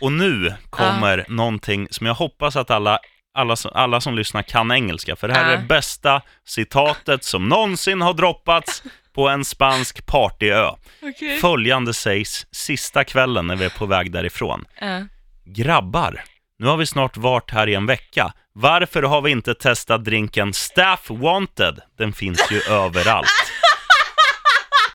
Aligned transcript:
Och 0.00 0.12
nu 0.12 0.54
kommer 0.70 1.24
någonting 1.28 1.88
som 1.90 2.06
jag 2.06 2.14
hoppas 2.14 2.56
att 2.56 2.70
alla, 2.70 2.98
alla, 3.34 3.56
som- 3.56 3.70
alla 3.74 4.00
som 4.00 4.14
lyssnar 4.14 4.42
kan 4.42 4.72
engelska, 4.72 5.16
för 5.16 5.28
det 5.28 5.34
här 5.34 5.52
är 5.52 5.56
det 5.56 5.62
bästa 5.62 6.22
citatet 6.44 7.24
som 7.24 7.48
någonsin 7.48 8.00
har 8.00 8.14
droppats 8.14 8.82
på 9.14 9.28
en 9.28 9.44
spansk 9.44 10.06
partyö. 10.06 10.70
Okay. 11.02 11.38
Följande 11.38 11.94
sägs 11.94 12.46
sista 12.52 13.04
kvällen 13.04 13.46
när 13.46 13.56
vi 13.56 13.64
är 13.64 13.78
på 13.78 13.86
väg 13.86 14.12
därifrån. 14.12 14.64
Uh. 14.82 15.04
Grabbar, 15.44 16.24
nu 16.58 16.66
har 16.66 16.76
vi 16.76 16.86
snart 16.86 17.16
varit 17.16 17.50
här 17.50 17.66
i 17.68 17.74
en 17.74 17.86
vecka. 17.86 18.32
Varför 18.52 19.02
har 19.02 19.20
vi 19.22 19.30
inte 19.30 19.54
testat 19.54 20.04
drinken 20.04 20.52
Staff 20.52 21.10
Wanted? 21.10 21.80
Den 21.98 22.12
finns 22.12 22.50
ju 22.50 22.60
överallt. 22.70 23.28